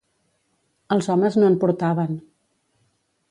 Els 0.95 1.09
homes 1.15 1.37
no 1.43 1.51
en 1.53 1.59
portaven. 1.65 2.17